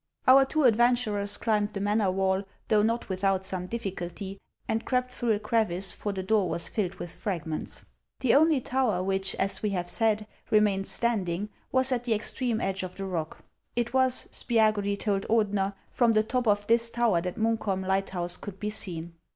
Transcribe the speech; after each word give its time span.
Our 0.27 0.45
two 0.45 0.63
adventurers 0.63 1.37
climbed 1.37 1.73
the 1.73 1.79
manor 1.79 2.09
wall, 2.09 2.43
though 2.69 2.81
not 2.81 3.07
without 3.07 3.45
some 3.45 3.67
difficulty, 3.67 4.39
and 4.67 4.83
crept 4.83 5.11
through 5.11 5.33
a 5.33 5.39
crevice, 5.39 5.93
for 5.93 6.11
the 6.11 6.23
door 6.23 6.49
was 6.49 6.69
filled 6.69 6.95
with 6.95 7.11
fragments. 7.11 7.85
The 8.21 8.33
only 8.33 8.61
tower 8.61 9.03
which, 9.03 9.35
as 9.35 9.61
we 9.61 9.69
have 9.77 9.87
said, 9.91 10.25
remained 10.49 10.87
standing, 10.87 11.49
was 11.71 11.91
at 11.91 12.05
the 12.05 12.15
extreme 12.15 12.59
edge 12.59 12.81
of 12.81 12.95
the 12.95 13.05
rock. 13.05 13.43
It 13.75 13.93
was, 13.93 14.27
Spiagudry 14.31 14.97
told 14.97 15.27
Or 15.29 15.43
dener, 15.45 15.75
from 15.91 16.13
the 16.13 16.23
top 16.23 16.47
of 16.47 16.65
this 16.65 16.89
tower 16.89 17.21
that 17.21 17.37
Munkholm 17.37 17.85
light 17.85 18.09
house 18.09 18.37
could 18.37 18.59
be 18.59 18.71
seen. 18.71 19.13